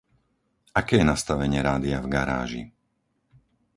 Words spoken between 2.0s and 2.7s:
v garáži?